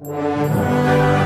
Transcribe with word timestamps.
Música 0.00 1.17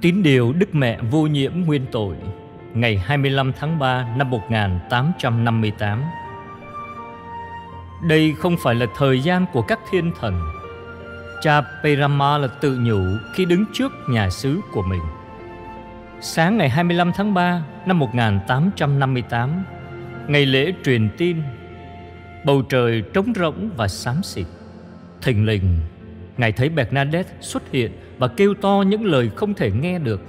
Tín 0.00 0.22
điều 0.22 0.52
Đức 0.52 0.74
Mẹ 0.74 0.98
Vô 1.10 1.26
Nhiễm 1.26 1.52
Nguyên 1.66 1.86
Tội, 1.92 2.16
Ngày 2.74 2.98
25 2.98 3.52
tháng 3.52 3.78
3 3.78 4.08
năm 4.16 4.30
1858 4.30 6.02
Đây 8.08 8.34
không 8.38 8.56
phải 8.62 8.74
là 8.74 8.86
thời 8.96 9.20
gian 9.20 9.46
của 9.52 9.62
các 9.62 9.78
thiên 9.90 10.12
thần. 10.20 10.40
Cha 11.42 11.62
Perama 11.82 12.38
là 12.38 12.48
tự 12.60 12.78
nhủ 12.78 13.00
khi 13.34 13.44
đứng 13.44 13.64
trước 13.72 13.92
nhà 14.08 14.30
xứ 14.30 14.60
của 14.72 14.82
mình. 14.82 15.02
Sáng 16.20 16.58
ngày 16.58 16.68
25 16.68 17.12
tháng 17.12 17.34
3 17.34 17.62
năm 17.86 17.98
1858 17.98 19.64
Ngày 20.28 20.46
lễ 20.46 20.72
truyền 20.84 21.08
tin, 21.18 21.42
Bầu 22.44 22.62
trời 22.62 23.02
trống 23.14 23.32
rỗng 23.36 23.70
và 23.76 23.88
xám 23.88 24.22
xịt, 24.22 24.46
Thình 25.22 25.46
lình 25.46 25.78
Ngài 26.38 26.52
thấy 26.52 26.68
Bernadette 26.68 27.32
xuất 27.40 27.70
hiện 27.72 27.92
và 28.18 28.28
kêu 28.28 28.54
to 28.54 28.84
những 28.86 29.04
lời 29.04 29.30
không 29.36 29.54
thể 29.54 29.70
nghe 29.70 29.98
được. 29.98 30.20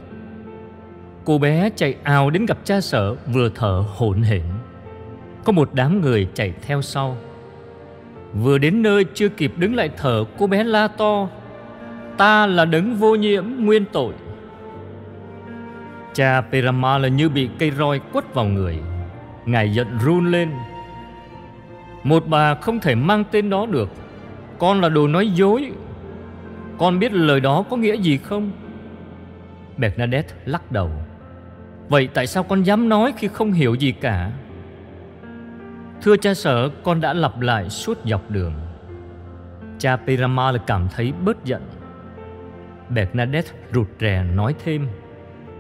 Cô 1.25 1.37
bé 1.37 1.69
chạy 1.75 1.95
ào 2.03 2.29
đến 2.29 2.45
gặp 2.45 2.57
cha 2.63 2.81
sở 2.81 3.15
vừa 3.15 3.49
thở 3.55 3.83
hổn 3.87 4.21
hển. 4.21 4.43
Có 5.43 5.51
một 5.51 5.69
đám 5.73 6.01
người 6.01 6.27
chạy 6.33 6.53
theo 6.61 6.81
sau. 6.81 7.17
Vừa 8.33 8.57
đến 8.57 8.81
nơi 8.81 9.05
chưa 9.13 9.29
kịp 9.29 9.53
đứng 9.57 9.75
lại 9.75 9.89
thở, 9.97 10.23
cô 10.37 10.47
bé 10.47 10.63
la 10.63 10.87
to: 10.87 11.27
"Ta 12.17 12.47
là 12.47 12.65
đấng 12.65 12.95
vô 12.95 13.15
nhiễm 13.15 13.45
nguyên 13.57 13.85
tội." 13.91 14.13
Cha 16.13 16.41
Perama 16.51 16.97
là 16.97 17.07
như 17.07 17.29
bị 17.29 17.49
cây 17.59 17.71
roi 17.71 17.99
quất 18.13 18.33
vào 18.33 18.45
người. 18.45 18.79
Ngài 19.45 19.73
giận 19.73 19.87
run 20.05 20.31
lên. 20.31 20.49
Một 22.03 22.23
bà 22.27 22.55
không 22.55 22.79
thể 22.79 22.95
mang 22.95 23.23
tên 23.31 23.49
đó 23.49 23.65
được. 23.65 23.89
Con 24.59 24.81
là 24.81 24.89
đồ 24.89 25.07
nói 25.07 25.29
dối, 25.29 25.71
con 26.79 26.99
biết 26.99 27.13
lời 27.13 27.39
đó 27.39 27.63
có 27.69 27.77
nghĩa 27.77 27.95
gì 27.95 28.17
không? 28.17 28.51
Bernadette 29.77 30.35
lắc 30.45 30.71
đầu. 30.71 30.91
Vậy 31.89 32.09
tại 32.13 32.27
sao 32.27 32.43
con 32.43 32.63
dám 32.63 32.89
nói 32.89 33.13
khi 33.17 33.27
không 33.27 33.51
hiểu 33.51 33.73
gì 33.73 33.91
cả? 33.91 34.31
Thưa 36.01 36.17
cha 36.17 36.33
sở, 36.33 36.69
con 36.83 37.01
đã 37.01 37.13
lặp 37.13 37.41
lại 37.41 37.69
suốt 37.69 37.97
dọc 38.05 38.31
đường. 38.31 38.53
Cha 39.77 39.95
Piramal 39.95 40.55
cảm 40.67 40.87
thấy 40.95 41.13
bớt 41.25 41.45
giận. 41.45 41.61
Bernadette 42.89 43.51
rụt 43.73 43.87
rè 43.99 44.23
nói 44.23 44.55
thêm. 44.63 44.87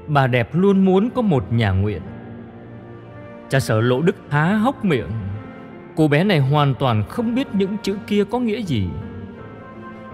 Bà 0.07 0.27
đẹp 0.27 0.49
luôn 0.53 0.85
muốn 0.85 1.09
có 1.09 1.21
một 1.21 1.53
nhà 1.53 1.71
nguyện. 1.71 2.01
Cha 3.49 3.59
sở 3.59 3.81
lỗ 3.81 4.01
đức 4.01 4.15
há 4.29 4.53
hốc 4.53 4.85
miệng. 4.85 5.09
Cô 5.95 6.07
bé 6.07 6.23
này 6.23 6.39
hoàn 6.39 6.75
toàn 6.75 7.03
không 7.09 7.35
biết 7.35 7.47
những 7.53 7.77
chữ 7.83 7.97
kia 8.07 8.23
có 8.31 8.39
nghĩa 8.39 8.61
gì 8.61 8.87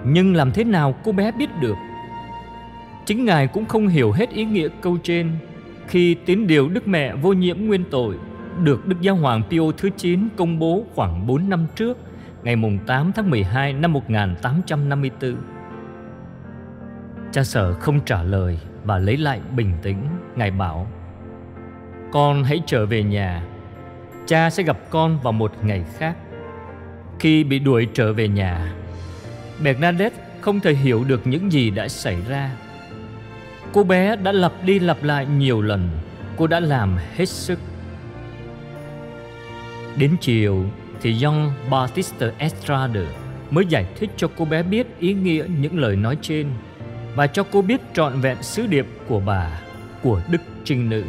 nhưng 0.05 0.35
làm 0.35 0.51
thế 0.51 0.63
nào 0.63 0.95
cô 1.03 1.11
bé 1.11 1.31
biết 1.31 1.49
được? 1.61 1.75
Chính 3.05 3.25
Ngài 3.25 3.47
cũng 3.47 3.65
không 3.65 3.87
hiểu 3.87 4.11
hết 4.11 4.29
ý 4.29 4.45
nghĩa 4.45 4.67
câu 4.81 4.97
trên 5.03 5.31
Khi 5.87 6.15
tín 6.25 6.47
điều 6.47 6.69
Đức 6.69 6.87
Mẹ 6.87 7.15
vô 7.15 7.33
nhiễm 7.33 7.57
nguyên 7.59 7.83
tội 7.91 8.15
Được 8.63 8.87
Đức 8.87 9.01
Giáo 9.01 9.15
Hoàng 9.15 9.43
Pio 9.49 9.71
thứ 9.77 9.89
9 9.97 10.27
công 10.35 10.59
bố 10.59 10.85
khoảng 10.95 11.27
4 11.27 11.49
năm 11.49 11.67
trước, 11.75 11.97
Ngày 12.43 12.55
8 12.85 13.11
tháng 13.15 13.29
12 13.29 13.73
năm 13.73 13.93
1854 13.93 15.35
Cha 17.31 17.43
sở 17.43 17.73
không 17.73 17.99
trả 18.05 18.23
lời 18.23 18.59
và 18.83 18.97
lấy 18.97 19.17
lại 19.17 19.41
bình 19.55 19.71
tĩnh, 19.81 19.97
Ngài 20.35 20.51
bảo, 20.51 20.87
Con 22.11 22.43
hãy 22.43 22.61
trở 22.65 22.85
về 22.85 23.03
nhà. 23.03 23.43
Cha 24.25 24.49
sẽ 24.49 24.63
gặp 24.63 24.77
con 24.89 25.19
vào 25.23 25.33
một 25.33 25.51
ngày 25.63 25.85
khác. 25.97 26.17
Khi 27.19 27.43
bị 27.43 27.59
đuổi 27.59 27.87
trở 27.93 28.13
về 28.13 28.27
nhà 28.27 28.73
Bernadette 29.63 30.15
không 30.41 30.59
thể 30.59 30.73
hiểu 30.73 31.03
được 31.03 31.27
những 31.27 31.51
gì 31.51 31.69
đã 31.69 31.87
xảy 31.87 32.17
ra. 32.27 32.51
Cô 33.73 33.83
bé 33.83 34.15
đã 34.15 34.31
lặp 34.31 34.51
đi 34.63 34.79
lặp 34.79 35.03
lại 35.03 35.25
nhiều 35.25 35.61
lần, 35.61 35.89
cô 36.37 36.47
đã 36.47 36.59
làm 36.59 36.97
hết 37.15 37.29
sức. 37.29 37.59
Đến 39.97 40.15
chiều 40.21 40.65
thì 41.01 41.13
John 41.13 41.49
Baptiste 41.69 42.31
Estrade 42.37 43.05
mới 43.51 43.65
giải 43.65 43.85
thích 43.95 44.09
cho 44.17 44.29
cô 44.37 44.45
bé 44.45 44.63
biết 44.63 44.99
ý 44.99 45.13
nghĩa 45.13 45.45
những 45.61 45.79
lời 45.79 45.95
nói 45.95 46.17
trên 46.21 46.47
và 47.15 47.27
cho 47.27 47.43
cô 47.51 47.61
biết 47.61 47.81
trọn 47.93 48.21
vẹn 48.21 48.43
sứ 48.43 48.67
điệp 48.67 48.87
của 49.07 49.19
bà, 49.19 49.61
của 50.01 50.21
Đức 50.31 50.41
Trinh 50.63 50.89
Nữ. 50.89 51.03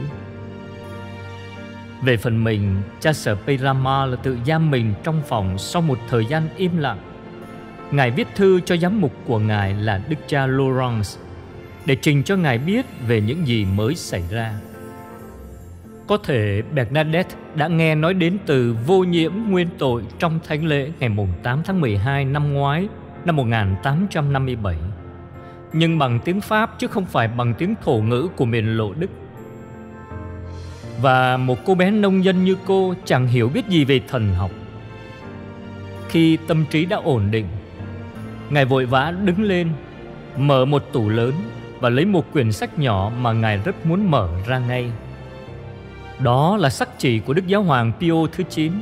Về 2.03 2.17
phần 2.17 2.45
mình, 2.45 2.83
cha 3.01 3.13
sở 3.13 3.34
Peyrama 3.34 4.07
là 4.07 4.17
tự 4.17 4.39
giam 4.47 4.71
mình 4.71 4.95
trong 5.05 5.23
phòng 5.28 5.59
sau 5.59 5.83
một 5.83 5.99
thời 6.09 6.27
gian 6.27 6.49
im 6.57 6.78
lặng 6.78 6.99
Ngài 7.91 8.10
viết 8.10 8.28
thư 8.34 8.60
cho 8.60 8.76
giám 8.76 9.00
mục 9.00 9.12
của 9.26 9.38
Ngài 9.38 9.74
là 9.74 10.00
Đức 10.08 10.16
cha 10.26 10.47
Laurence 10.47 11.08
để 11.86 11.97
trình 12.02 12.22
cho 12.22 12.36
Ngài 12.36 12.58
biết 12.58 12.86
về 13.06 13.20
những 13.20 13.47
gì 13.47 13.64
mới 13.64 13.94
xảy 13.94 14.22
ra. 14.30 14.54
Có 16.06 16.16
thể 16.16 16.62
Bernadette 16.74 17.36
đã 17.54 17.69
nghe 17.69 17.94
nói 17.94 18.14
đến 18.14 18.38
từ 18.47 18.76
vô 18.86 19.04
nhiễm 19.04 19.32
nguyên 19.48 19.69
tội 19.78 20.02
trong 20.19 20.38
thánh 20.48 20.64
lễ 20.64 20.91
ngày 21.00 21.10
8 21.42 21.62
tháng 21.64 21.80
12 21.80 22.24
năm 22.24 22.54
ngoái, 22.54 22.88
năm 23.24 23.36
1857 23.36 24.76
nhưng 25.72 25.98
bằng 25.98 26.20
tiếng 26.24 26.41
Pháp 26.41 26.78
chứ 26.78 26.86
không 26.86 27.04
phải 27.04 27.28
bằng 27.28 27.54
tiếng 27.58 27.74
thổ 27.84 27.98
ngữ 27.98 28.28
của 28.36 28.44
miền 28.44 28.76
lộ 28.76 28.94
Đức. 28.94 29.10
Và 31.00 31.36
một 31.36 31.58
cô 31.64 31.74
bé 31.74 31.91
nông 31.91 32.24
dân 32.24 32.44
như 32.44 32.56
cô 32.66 32.94
chẳng 33.04 33.26
hiểu 33.26 33.48
biết 33.48 33.68
gì 33.68 33.84
về 33.84 34.00
thần 34.08 34.34
học. 34.34 34.50
Khi 36.08 36.38
tâm 36.47 36.64
trí 36.70 36.84
đã 36.84 36.97
ổn 36.97 37.30
định 37.30 37.47
Ngài 38.51 38.65
vội 38.65 38.87
vã 38.87 39.15
đứng 39.25 39.43
lên, 39.43 39.69
Mở 40.37 40.65
một 40.65 40.83
tủ 40.93 41.09
lớn 41.09 41.33
Và 41.81 41.89
lấy 41.89 42.05
một 42.05 42.33
quyển 42.33 42.53
sách 42.53 42.79
nhỏ 42.79 43.12
mà 43.21 43.33
Ngài 43.33 43.59
rất 43.65 43.87
muốn 43.87 44.11
mở 44.11 44.29
ra 44.47 44.59
ngay. 44.59 44.91
Đó 46.19 46.57
là 46.57 46.71
sắc 46.71 46.89
chỉ 46.99 47.19
của 47.19 47.33
Đức 47.33 47.47
Giáo 47.47 47.62
Hoàng 47.62 47.93
Pio 48.01 48.27
thứ 48.33 48.45
9 48.51 48.73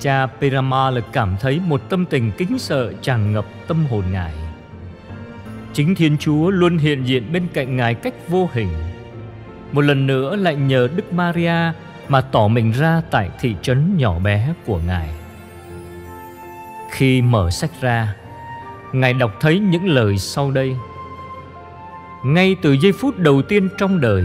Cha 0.00 0.26
Peramal 0.26 0.98
cảm 1.12 1.36
thấy 1.40 1.60
một 1.66 1.80
tâm 1.88 2.06
tình 2.06 2.32
kính 2.38 2.58
sợ 2.58 2.92
tràn 3.02 3.32
ngập 3.32 3.44
tâm 3.66 3.86
hồn 3.90 4.04
Ngài. 4.12 4.32
Chính 5.72 5.94
Thiên 5.94 6.16
Chúa 6.18 6.50
luôn 6.50 6.78
hiện 6.78 7.04
diện 7.04 7.32
bên 7.32 7.46
cạnh 7.52 7.76
Ngài 7.76 7.94
cách 7.94 8.14
vô 8.28 8.48
hình. 8.52 8.68
Một 9.72 9.80
lần 9.80 10.06
nữa 10.06 10.36
lại 10.36 10.56
nhờ 10.56 10.88
Đức 10.96 11.12
Maria 11.12 11.72
mà 12.08 12.20
tỏ 12.20 12.48
mình 12.48 12.72
ra 12.72 13.02
tại 13.10 13.30
thị 13.40 13.54
trấn 13.62 13.96
nhỏ 13.96 14.18
bé 14.18 14.54
của 14.66 14.78
Ngài 14.86 15.08
khi 16.90 17.22
mở 17.22 17.50
sách 17.50 17.70
ra. 17.80 18.14
Ngài 18.92 19.12
đọc 19.12 19.32
thấy 19.40 19.58
những 19.58 19.86
lời 19.86 20.18
sau 20.18 20.50
đây. 20.50 20.76
Ngay 22.24 22.56
từ 22.62 22.72
giây 22.72 22.92
phút 22.92 23.18
đầu 23.18 23.42
tiên 23.42 23.68
trong 23.78 24.00
đời, 24.00 24.24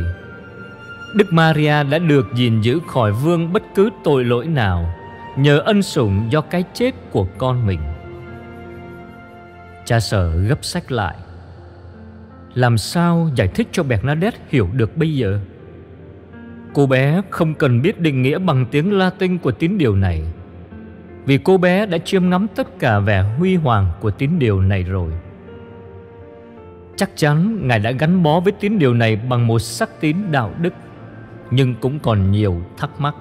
Đức 1.15 1.33
Maria 1.33 1.83
đã 1.83 2.00
được 2.00 2.27
gìn 2.35 2.62
giữ 2.62 2.79
khỏi 2.88 3.12
vương 3.12 3.53
bất 3.53 3.63
cứ 3.75 3.89
tội 4.03 4.23
lỗi 4.23 4.47
nào 4.47 4.95
Nhờ 5.35 5.59
ân 5.59 5.81
sủng 5.81 6.31
do 6.31 6.41
cái 6.41 6.63
chết 6.73 6.91
của 7.12 7.27
con 7.38 7.67
mình. 7.67 7.79
Cha 9.85 10.00
sở 10.00 10.35
gấp 10.35 10.65
sách 10.65 10.91
lại. 10.91 11.15
Làm 12.53 12.77
sao 12.77 13.29
giải 13.35 13.47
thích 13.47 13.67
cho 13.71 13.83
Bernadette 13.83 14.38
hiểu 14.50 14.69
được 14.73 14.97
bây 14.97 15.15
giờ? 15.15 15.39
Cô 16.73 16.85
bé 16.85 17.21
không 17.29 17.53
cần 17.53 17.81
biết 17.81 18.00
định 18.00 18.21
nghĩa 18.21 18.38
bằng 18.38 18.65
tiếng 18.71 18.97
Latin 18.97 19.38
của 19.38 19.51
tín 19.51 19.77
điều 19.77 19.95
này 19.95 20.23
vì 21.25 21.38
cô 21.38 21.57
bé 21.57 21.86
đã 21.86 21.98
chiêm 21.98 22.30
ngắm 22.30 22.48
tất 22.56 22.80
cả 22.80 23.00
vẻ 23.00 23.22
huy 23.38 23.56
hoàng 23.56 23.92
của 24.01 24.12
tín 24.12 24.39
điều 24.39 24.62
này 24.62 24.83
rồi 24.83 25.12
Chắc 26.95 27.10
chắn 27.16 27.68
Ngài 27.68 27.80
đã 27.80 27.92
gắn 27.92 28.24
bó 28.24 28.39
với 28.39 28.54
tín 28.60 28.80
điều 28.80 28.94
này 28.94 29.16
bằng 29.16 29.48
một 29.48 29.60
sắc 29.60 30.01
tín 30.01 30.18
đạo 30.31 30.51
đức, 30.62 30.74
Nhưng 31.51 31.75
cũng 31.75 32.00
còn 32.00 32.31
nhiều 32.31 32.62
thắc 32.77 32.89
mắc 33.00 33.16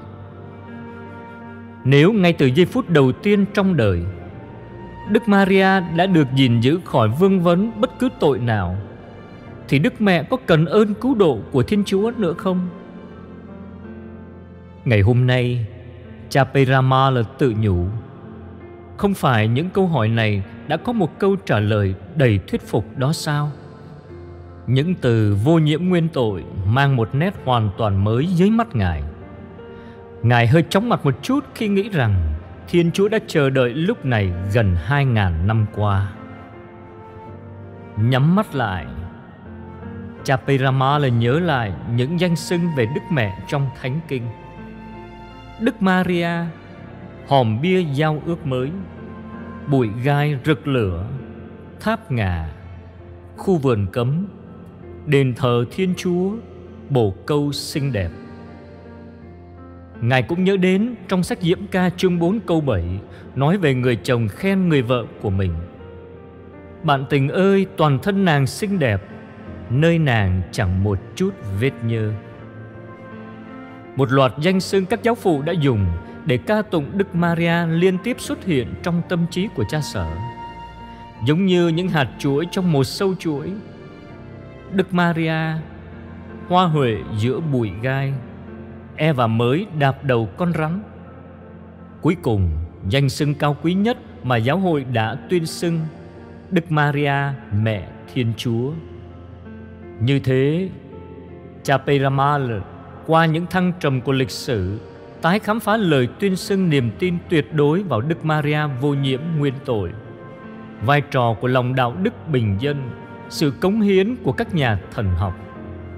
Nếu 1.84 2.12
ngay 2.12 2.32
từ 2.32 2.46
giây 2.46 2.66
phút 2.66 2.90
đầu 2.90 3.12
tiên 3.12 3.44
trong 3.54 3.76
đời, 3.76 4.02
Đức 5.10 5.28
Maria 5.28 5.80
đã 5.96 6.06
được 6.06 6.26
gìn 6.34 6.60
giữ 6.60 6.80
khỏi 6.84 7.08
vương 7.08 7.40
vấn 7.40 7.80
bất 7.80 7.98
cứ 7.98 8.08
tội 8.20 8.38
nào, 8.38 8.76
Thì 9.68 9.78
Đức 9.78 10.00
Mẹ 10.00 10.22
có 10.22 10.36
cần 10.46 10.66
ơn 10.66 10.94
cứu 10.94 11.14
độ 11.14 11.38
của 11.52 11.62
Thiên 11.62 11.84
Chúa 11.84 12.12
nữa 12.16 12.32
không? 12.32 12.68
Ngày 14.84 15.00
hôm 15.00 15.26
nay 15.26 15.66
Cha 16.34 16.44
Perama 16.44 17.10
là 17.10 17.22
tự 17.38 17.54
nhủ 17.58 17.86
Không 18.96 19.14
phải 19.14 19.48
những 19.48 19.70
câu 19.70 19.86
hỏi 19.86 20.08
này 20.08 20.42
đã 20.68 20.76
có 20.76 20.92
một 20.92 21.18
câu 21.18 21.36
trả 21.36 21.58
lời 21.58 21.94
đầy 22.14 22.40
thuyết 22.46 22.62
phục 22.66 22.98
đó 22.98 23.12
sao? 23.12 23.50
Những 24.66 24.94
từ 24.94 25.36
vô 25.44 25.58
nhiễm 25.58 25.84
nguyên 25.84 26.08
tội 26.08 26.44
mang 26.66 26.96
một 26.96 27.14
nét 27.14 27.34
hoàn 27.44 27.70
toàn 27.78 28.04
mới 28.04 28.26
dưới 28.26 28.50
mắt 28.50 28.76
Ngài. 28.76 29.02
Ngài 30.22 30.46
hơi 30.46 30.64
chóng 30.68 30.88
mặt 30.88 31.04
một 31.04 31.14
chút 31.22 31.44
khi 31.54 31.68
nghĩ 31.68 31.88
rằng 31.88 32.14
Thiên 32.68 32.90
Chúa 32.92 33.08
đã 33.08 33.18
chờ 33.26 33.50
đợi 33.50 33.70
lúc 33.70 34.04
này 34.04 34.32
gần 34.54 34.76
hai 34.84 35.04
ngàn 35.04 35.46
năm 35.46 35.66
qua. 35.76 36.12
Nhắm 37.96 38.34
mắt 38.34 38.54
lại, 38.54 38.86
cha 40.24 40.36
Pirama 40.36 40.98
là 40.98 41.08
nhớ 41.08 41.38
lại 41.40 41.72
những 41.96 42.20
danh 42.20 42.36
xưng 42.36 42.60
về 42.76 42.86
Đức 42.94 43.02
Mẹ 43.10 43.38
trong 43.48 43.70
Thánh 43.82 44.00
Kinh. 44.08 44.22
Đức 45.60 45.82
Maria, 45.82 46.30
hòm 47.28 47.60
bia 47.60 47.84
giao 47.94 48.22
ước 48.26 48.46
mới, 48.46 48.70
bụi 49.70 49.88
gai 50.04 50.38
rực 50.44 50.68
lửa, 50.68 51.06
tháp 51.80 52.12
ngà, 52.12 52.52
khu 53.36 53.56
vườn 53.56 53.86
cấm, 53.92 54.26
đền 55.06 55.34
thờ 55.36 55.64
Thiên 55.70 55.94
Chúa, 55.96 56.32
bồ 56.88 57.14
câu 57.26 57.52
xinh 57.52 57.92
đẹp. 57.92 58.10
Ngài 60.00 60.22
cũng 60.22 60.44
nhớ 60.44 60.56
đến 60.56 60.94
trong 61.08 61.22
sách 61.22 61.38
Diễm 61.42 61.58
ca 61.70 61.90
chương 61.90 62.18
4 62.18 62.40
câu 62.40 62.60
7 62.60 62.84
nói 63.34 63.58
về 63.58 63.74
người 63.74 63.96
chồng 63.96 64.28
khen 64.28 64.68
người 64.68 64.82
vợ 64.82 65.04
của 65.22 65.30
mình. 65.30 65.54
Bạn 66.82 67.04
tình 67.10 67.28
ơi, 67.28 67.66
toàn 67.76 67.98
thân 68.02 68.24
nàng 68.24 68.46
xinh 68.46 68.78
đẹp, 68.78 69.02
nơi 69.70 69.98
nàng 69.98 70.42
chẳng 70.52 70.84
một 70.84 70.98
chút 71.14 71.30
vết 71.60 71.72
nhơ. 71.84 72.12
Một 73.96 74.12
loạt 74.12 74.32
danh 74.38 74.60
xưng 74.60 74.86
các 74.86 75.02
giáo 75.02 75.14
phụ 75.14 75.42
đã 75.42 75.52
dùng 75.52 75.86
để 76.26 76.36
ca 76.36 76.62
tụng 76.62 76.98
Đức 76.98 77.14
Maria 77.14 77.66
liên 77.66 77.98
tiếp 77.98 78.16
xuất 78.20 78.44
hiện 78.44 78.74
trong 78.82 79.02
tâm 79.08 79.26
trí 79.30 79.48
của 79.54 79.64
cha 79.68 79.80
sở. 79.80 80.06
Giống 81.26 81.46
như 81.46 81.68
những 81.68 81.88
hạt 81.88 82.08
chuỗi 82.18 82.46
trong 82.50 82.72
một 82.72 82.84
sâu 82.84 83.14
chuỗi. 83.18 83.52
Đức 84.72 84.94
Maria, 84.94 85.52
hoa 86.48 86.64
huệ 86.64 86.96
giữa 87.18 87.40
bụi 87.40 87.70
gai, 87.82 88.12
e 88.96 89.12
và 89.12 89.26
mới 89.26 89.66
đạp 89.78 90.04
đầu 90.04 90.28
con 90.36 90.52
rắn. 90.52 90.82
Cuối 92.00 92.16
cùng, 92.22 92.50
danh 92.88 93.08
xưng 93.08 93.34
cao 93.34 93.56
quý 93.62 93.74
nhất 93.74 93.98
mà 94.22 94.36
giáo 94.36 94.58
hội 94.58 94.84
đã 94.84 95.16
tuyên 95.30 95.46
xưng 95.46 95.80
Đức 96.50 96.72
Maria, 96.72 97.14
mẹ 97.62 97.88
Thiên 98.14 98.32
Chúa. 98.36 98.72
Như 100.00 100.18
thế, 100.18 100.68
cha 101.62 101.78
Peramal 101.78 102.52
qua 103.06 103.26
những 103.26 103.46
thăng 103.46 103.72
trầm 103.80 104.00
của 104.00 104.12
lịch 104.12 104.30
sử 104.30 104.78
tái 105.22 105.38
khám 105.38 105.60
phá 105.60 105.76
lời 105.76 106.08
tuyên 106.18 106.36
xưng 106.36 106.70
niềm 106.70 106.90
tin 106.98 107.18
tuyệt 107.28 107.54
đối 107.54 107.82
vào 107.82 108.00
Đức 108.00 108.24
Maria 108.24 108.60
vô 108.80 108.94
nhiễm 108.94 109.20
nguyên 109.38 109.54
tội. 109.64 109.90
Vai 110.82 111.00
trò 111.00 111.34
của 111.40 111.48
lòng 111.48 111.74
đạo 111.74 111.94
đức 112.02 112.28
bình 112.28 112.56
dân, 112.60 112.90
sự 113.28 113.50
cống 113.60 113.80
hiến 113.80 114.16
của 114.22 114.32
các 114.32 114.54
nhà 114.54 114.80
thần 114.94 115.10
học, 115.10 115.34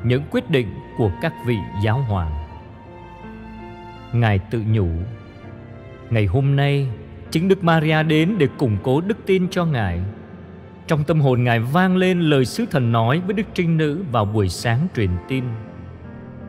những 0.04 0.22
quyết 0.30 0.50
định 0.50 0.66
của 0.98 1.10
các 1.22 1.32
vị 1.46 1.56
giáo 1.84 1.98
hoàng. 1.98 2.32
Ngài 4.12 4.38
tự 4.38 4.62
nhủ 4.72 4.88
Ngày 6.10 6.26
hôm 6.26 6.56
nay 6.56 6.88
Chính 7.30 7.48
Đức 7.48 7.64
Maria 7.64 8.02
đến 8.02 8.34
để 8.38 8.48
củng 8.58 8.76
cố 8.82 9.00
đức 9.00 9.16
tin 9.26 9.48
cho 9.48 9.64
Ngài 9.64 10.00
Trong 10.86 11.04
tâm 11.04 11.20
hồn 11.20 11.44
Ngài 11.44 11.60
vang 11.60 11.96
lên 11.96 12.20
lời 12.20 12.44
sứ 12.44 12.66
thần 12.66 12.92
nói 12.92 13.22
với 13.26 13.34
Đức 13.34 13.46
Trinh 13.54 13.76
Nữ 13.76 14.04
vào 14.12 14.24
buổi 14.24 14.48
sáng 14.48 14.86
truyền 14.96 15.10
tin 15.28 15.44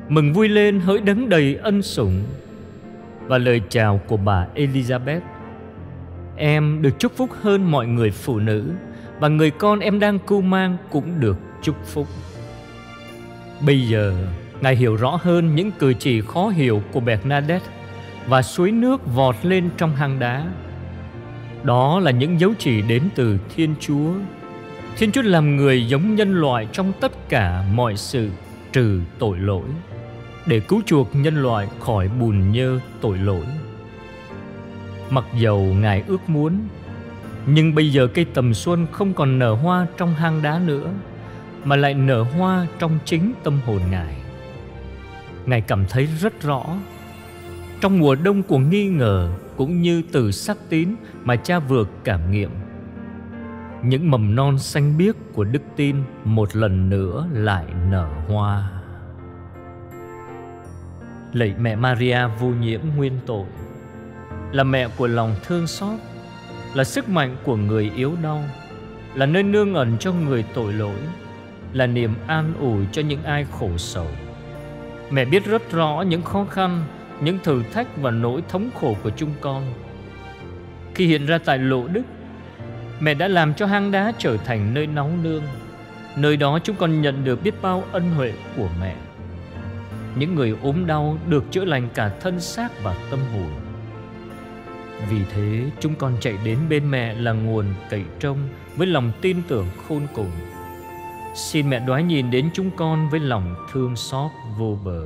Mừng 0.09 0.33
vui 0.33 0.49
lên 0.49 0.79
hỡi 0.79 1.01
đấng 1.01 1.29
đầy 1.29 1.55
ân 1.55 1.81
sủng 1.81 2.23
Và 3.27 3.37
lời 3.37 3.61
chào 3.69 4.01
của 4.07 4.17
bà 4.17 4.47
Elizabeth, 4.55 5.21
Em 6.35 6.81
được 6.81 6.99
chúc 6.99 7.11
phúc 7.15 7.29
hơn 7.41 7.71
mọi 7.71 7.87
người 7.87 8.11
phụ 8.11 8.39
nữ, 8.39 8.71
Và 9.19 9.27
người 9.27 9.51
con 9.51 9.79
em 9.79 9.99
đang 9.99 10.19
cưu 10.19 10.41
mang 10.41 10.77
cũng 10.91 11.19
được 11.19 11.37
chúc 11.61 11.75
phúc 11.85 12.07
Bây 13.65 13.87
giờ, 13.87 14.13
Ngài 14.61 14.75
hiểu 14.75 14.95
rõ 14.95 15.19
hơn 15.21 15.55
những 15.55 15.71
cử 15.71 15.93
chỉ 15.93 16.21
khó 16.21 16.49
hiểu 16.49 16.81
của 16.91 16.99
Bernadette 16.99 17.65
và 18.27 18.41
suối 18.41 18.71
nước 18.71 19.15
vọt 19.15 19.35
lên 19.43 19.69
trong 19.77 19.95
hang 19.95 20.19
đá. 20.19 20.45
Đó 21.63 21.99
là 21.99 22.11
những 22.11 22.39
dấu 22.39 22.53
chỉ 22.59 22.81
đến 22.81 23.03
từ 23.15 23.37
Thiên 23.55 23.75
Chúa. 23.79 24.13
Thiên 24.97 25.11
Chúa 25.11 25.21
làm 25.21 25.55
người 25.55 25.87
giống 25.87 26.15
nhân 26.15 26.41
loại 26.41 26.67
trong 26.71 26.91
tất 27.01 27.29
cả 27.29 27.63
mọi 27.73 27.95
sự, 27.95 28.29
trừ 28.73 29.01
tội 29.19 29.37
lỗi 29.39 29.63
để 30.47 30.59
cứu 30.59 30.81
chuộc 30.85 31.15
nhân 31.15 31.41
loại 31.41 31.67
khỏi 31.79 32.09
bùn 32.19 32.51
nhơ 32.51 32.79
tội 33.01 33.17
lỗi. 33.17 33.45
Mặc 35.09 35.25
dầu 35.39 35.59
Ngài 35.59 36.03
ước 36.07 36.29
muốn, 36.29 36.67
nhưng 37.45 37.75
bây 37.75 37.91
giờ 37.91 38.07
cây 38.07 38.25
tầm 38.33 38.53
xuân 38.53 38.87
không 38.91 39.13
còn 39.13 39.39
nở 39.39 39.53
hoa 39.53 39.87
trong 39.97 40.13
hang 40.13 40.41
đá 40.41 40.59
nữa, 40.65 40.89
mà 41.63 41.75
lại 41.75 41.93
nở 41.93 42.21
hoa 42.21 42.67
trong 42.79 42.99
chính 43.05 43.33
tâm 43.43 43.59
hồn 43.65 43.81
Ngài. 43.91 44.15
Ngài 45.47 45.61
cảm 45.61 45.85
thấy 45.89 46.05
rất 46.05 46.41
rõ 46.41 46.63
Trong 47.81 47.99
mùa 47.99 48.15
đông 48.15 48.43
của 48.43 48.57
nghi 48.57 48.87
ngờ 48.87 49.29
Cũng 49.57 49.81
như 49.81 50.01
từ 50.11 50.31
sắc 50.31 50.57
tín 50.69 50.95
Mà 51.23 51.35
cha 51.35 51.59
vừa 51.59 51.85
cảm 52.03 52.31
nghiệm 52.31 52.49
Những 53.83 54.11
mầm 54.11 54.35
non 54.35 54.59
xanh 54.59 54.97
biếc 54.97 55.15
của 55.33 55.43
đức 55.43 55.61
tin 55.75 55.95
Một 56.25 56.55
lần 56.55 56.89
nữa 56.89 57.27
lại 57.33 57.65
nở 57.91 58.09
hoa 58.27 58.76
Lạy 61.33 61.53
mẹ 61.59 61.75
Maria 61.75 62.19
vô 62.39 62.47
nhiễm 62.47 62.81
nguyên 62.95 63.13
tội 63.25 63.45
Là 64.51 64.63
mẹ 64.63 64.87
của 64.97 65.07
lòng 65.07 65.35
thương 65.43 65.67
xót 65.67 65.99
Là 66.73 66.83
sức 66.83 67.09
mạnh 67.09 67.35
của 67.43 67.55
người 67.55 67.91
yếu 67.95 68.15
đau 68.23 68.43
Là 69.15 69.25
nơi 69.25 69.43
nương 69.43 69.73
ẩn 69.73 69.97
cho 69.99 70.11
người 70.11 70.45
tội 70.53 70.73
lỗi 70.73 70.99
Là 71.73 71.87
niềm 71.87 72.15
an 72.27 72.53
ủi 72.59 72.85
cho 72.91 73.01
những 73.01 73.23
ai 73.23 73.45
khổ 73.59 73.69
sầu 73.77 74.07
Mẹ 75.09 75.25
biết 75.25 75.45
rất 75.45 75.71
rõ 75.71 76.01
những 76.01 76.21
khó 76.21 76.45
khăn, 76.45 76.83
những 77.21 77.39
thử 77.43 77.63
thách 77.73 77.97
và 77.97 78.11
nỗi 78.11 78.43
thống 78.49 78.69
khổ 78.79 78.95
của 79.03 79.09
chúng 79.09 79.31
con. 79.41 79.63
Khi 80.95 81.07
hiện 81.07 81.25
ra 81.25 81.37
tại 81.37 81.57
Lộ 81.57 81.87
Đức, 81.87 82.01
mẹ 82.99 83.13
đã 83.13 83.27
làm 83.27 83.53
cho 83.53 83.65
hang 83.65 83.91
đá 83.91 84.11
trở 84.17 84.37
thành 84.37 84.73
nơi 84.73 84.87
nóng 84.87 85.23
nương. 85.23 85.43
Nơi 86.15 86.37
đó 86.37 86.59
chúng 86.63 86.75
con 86.75 87.01
nhận 87.01 87.23
được 87.23 87.43
biết 87.43 87.61
bao 87.61 87.83
ân 87.91 88.11
huệ 88.11 88.33
của 88.57 88.69
mẹ. 88.81 88.95
Những 90.19 90.35
người 90.35 90.55
ốm 90.63 90.85
đau 90.87 91.17
được 91.29 91.43
chữa 91.51 91.65
lành 91.65 91.89
cả 91.93 92.09
thân 92.21 92.39
xác 92.39 92.83
và 92.83 92.95
tâm 93.11 93.19
hồn. 93.33 93.49
Vì 95.09 95.17
thế, 95.33 95.63
chúng 95.79 95.95
con 95.95 96.13
chạy 96.19 96.33
đến 96.45 96.57
bên 96.69 96.91
mẹ 96.91 97.13
là 97.13 97.31
nguồn 97.31 97.65
cậy 97.89 98.03
trông 98.19 98.37
với 98.75 98.87
lòng 98.87 99.11
tin 99.21 99.37
tưởng 99.47 99.65
khôn 99.87 100.01
cùng 100.13 100.31
Xin 101.37 101.69
mẹ 101.69 101.79
đoái 101.79 102.03
nhìn 102.03 102.31
đến 102.31 102.49
chúng 102.53 102.69
con 102.75 103.09
với 103.09 103.19
lòng 103.19 103.55
thương 103.71 103.95
xót 103.95 104.31
vô 104.57 104.77
bờ. 104.85 105.03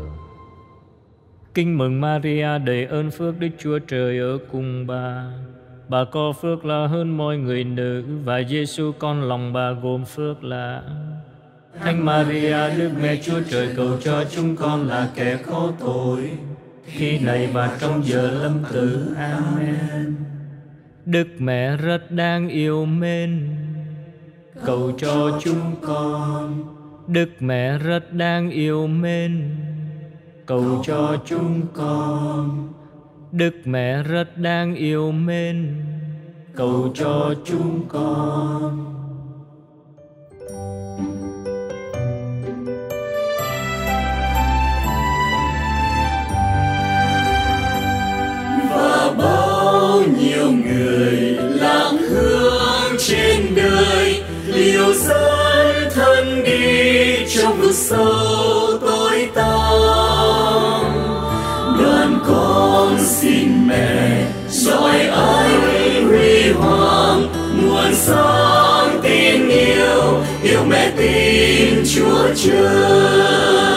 Kinh 1.53 1.77
mừng 1.77 2.01
Maria 2.01 2.57
đầy 2.65 2.85
ơn 2.85 3.11
phước 3.11 3.39
Đức 3.39 3.47
Chúa 3.59 3.79
Trời 3.79 4.19
ở 4.19 4.37
cùng 4.51 4.87
bà. 4.87 5.31
Bà 5.87 6.03
có 6.03 6.33
phước 6.41 6.65
là 6.65 6.87
hơn 6.87 7.17
mọi 7.17 7.37
người 7.37 7.63
nữ 7.63 8.03
và 8.23 8.43
Giêsu 8.43 8.91
con 8.99 9.21
lòng 9.21 9.53
bà 9.53 9.71
gồm 9.71 10.05
phước 10.05 10.43
là 10.43 10.83
Thánh 11.79 12.05
Maria, 12.05 12.77
Đức 12.77 12.91
Mẹ 13.01 13.21
Chúa 13.23 13.41
Trời 13.49 13.69
cầu 13.75 13.97
cho 14.01 14.23
chúng 14.31 14.55
con 14.55 14.87
là 14.87 15.09
kẻ 15.15 15.37
có 15.45 15.71
tội. 15.79 16.31
Khi 16.85 17.19
này 17.19 17.49
và 17.53 17.77
trong 17.79 18.05
giờ 18.05 18.31
lâm 18.31 18.63
tử. 18.71 19.15
Amen. 19.17 20.15
Đức 21.05 21.27
Mẹ 21.37 21.77
rất 21.77 22.11
đáng 22.11 22.49
yêu 22.49 22.85
mến. 22.85 23.55
Cầu 24.65 24.91
cho 24.97 25.39
chúng 25.43 25.75
con. 25.81 26.63
Đức 27.07 27.29
mẹ 27.39 27.77
rất 27.77 28.13
đáng 28.13 28.49
yêu 28.49 28.87
mến. 28.87 29.55
Cầu 30.45 30.83
cho 30.85 31.17
chúng 31.25 31.61
con. 31.73 32.73
Đức 33.31 33.53
mẹ 33.65 34.03
rất 34.03 34.37
đáng 34.37 34.75
yêu 34.75 35.11
mến. 35.11 35.75
Cầu 36.55 36.91
cho 36.95 37.33
chúng 37.45 37.85
con. 37.87 39.00
yêu 70.43 70.63
mẹ 70.67 70.91
tin 70.97 71.83
chúa 71.95 72.27
trời. 72.35 73.67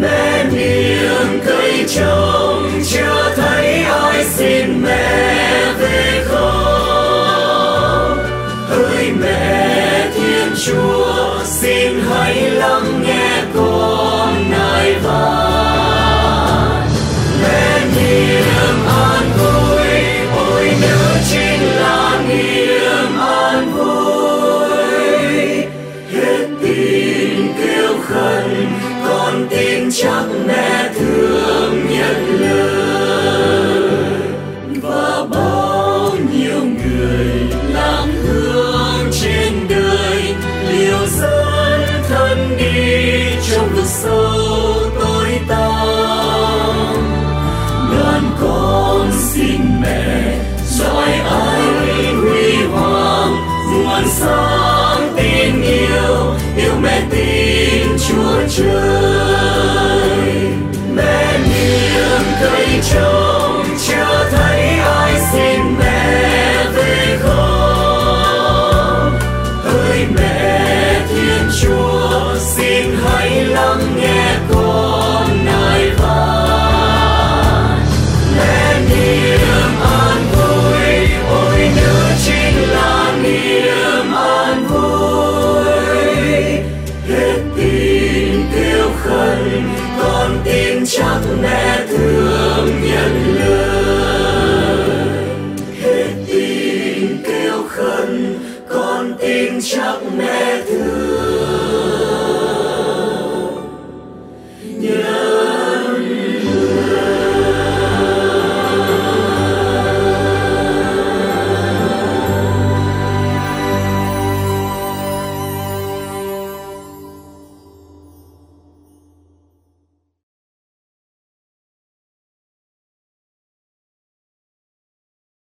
Mẹ 0.00 0.44
miệng 0.52 1.40
cây 1.46 1.84
trồng 1.96 2.70
chưa 2.90 3.32
thấy 3.36 3.82
ai 3.82 4.24
xin 4.24 4.82
mẹ 4.82 5.72
về 5.80 6.24
không. 6.28 8.18
Ơi 8.70 9.10
mẹ 9.20 10.10
thiên 10.14 10.48
chúa, 10.66 11.44
xin 11.44 12.00
hãy 12.10 12.50
lắng 12.50 13.02
nghe 13.06 13.27